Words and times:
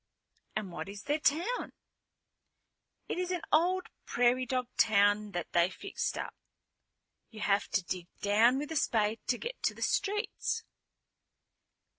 "And 0.55 0.71
what 0.71 0.89
is 0.89 1.03
their 1.03 1.19
town?" 1.19 1.73
"It 3.07 3.19
is 3.19 3.29
an 3.29 3.43
old 3.53 3.85
prairie 4.07 4.47
dog 4.47 4.65
town 4.75 5.29
that 5.33 5.51
they 5.51 5.69
fixed 5.69 6.17
up. 6.17 6.33
You 7.29 7.41
have 7.41 7.67
to 7.67 7.83
dig 7.83 8.07
down 8.19 8.57
with 8.57 8.71
a 8.71 8.75
spade 8.75 9.19
to 9.27 9.37
get 9.37 9.61
to 9.61 9.75
the 9.75 9.83
streets." 9.83 10.63